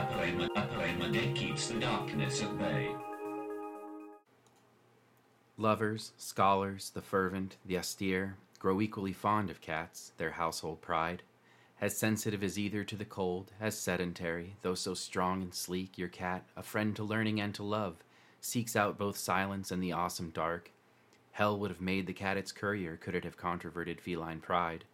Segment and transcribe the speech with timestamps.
[0.00, 2.94] poem, a poem a day keeps the darkness at bay.
[5.58, 11.22] Lovers, scholars, the fervent, the austere, grow equally fond of cats, their household pride.
[11.80, 16.08] As sensitive as either to the cold, as sedentary, though so strong and sleek, your
[16.08, 17.96] cat, a friend to learning and to love,
[18.40, 20.70] seeks out both silence and the awesome dark.
[21.32, 24.84] Hell would have made the cat its courier could it have controverted feline pride.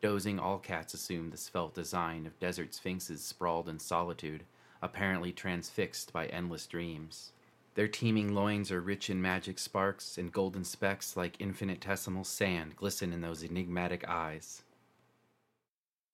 [0.00, 4.44] Dozing, all cats assume the svelte design of desert sphinxes sprawled in solitude,
[4.80, 7.32] apparently transfixed by endless dreams.
[7.74, 13.12] Their teeming loins are rich in magic sparks, and golden specks like infinitesimal sand glisten
[13.12, 14.62] in those enigmatic eyes.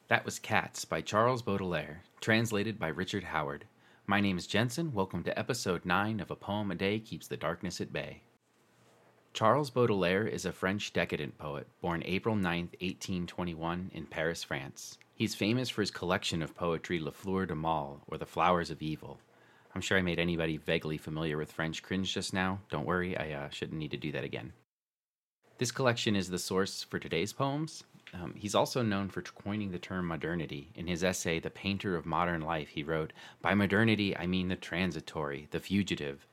[0.09, 3.67] That was Cats by Charles Baudelaire, translated by Richard Howard.
[4.07, 4.93] My name is Jensen.
[4.93, 8.23] Welcome to episode 9 of A Poem a Day Keeps the Darkness at Bay.
[9.35, 12.45] Charles Baudelaire is a French decadent poet, born April 9,
[12.81, 14.97] 1821, in Paris, France.
[15.17, 18.81] He's famous for his collection of poetry La Fleur du Mal, or The Flowers of
[18.81, 19.19] Evil.
[19.75, 22.61] I'm sure I made anybody vaguely familiar with French cringe just now.
[22.71, 24.53] Don't worry, I uh, shouldn't need to do that again.
[25.59, 29.81] This collection is the source for today's poems, um, he's also known for coining the
[29.81, 30.71] term modernity.
[30.77, 34.55] In his essay, The Painter of Modern Life, he wrote, By modernity, I mean the
[34.55, 36.25] transitory, the fugitive,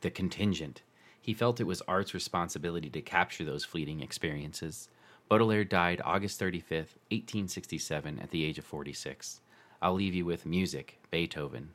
[0.00, 0.82] the contingent.
[1.20, 4.88] He felt it was art's responsibility to capture those fleeting experiences.
[5.28, 9.40] Baudelaire died August 35th, 1867, at the age of 46.
[9.82, 11.70] I'll leave you with music, Beethoven.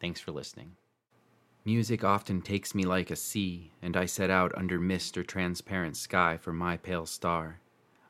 [0.00, 0.76] Thanks for listening.
[1.64, 5.96] Music often takes me like a sea, and I set out under mist or transparent
[5.96, 7.60] sky for my pale star.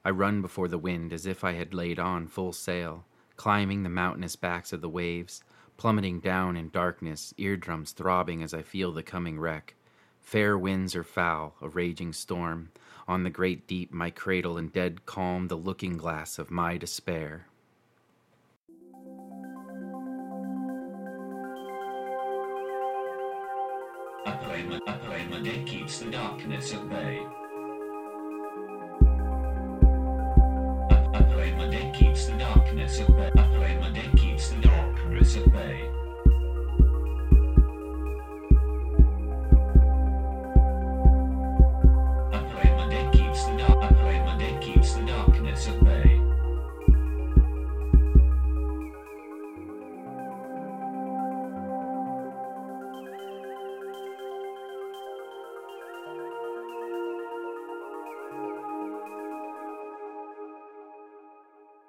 [0.05, 3.05] I run before the wind as if I had laid on full sail,
[3.37, 5.45] climbing the mountainous backs of the waves,
[5.77, 9.75] plummeting down in darkness, eardrums throbbing as I feel the coming wreck.
[10.23, 12.71] Fair winds or foul, a raging storm,
[13.07, 17.47] on the great deep my cradle and dead calm the looking glass of my despair.
[24.25, 27.27] A poem, a poem day keeps the darkness at bay.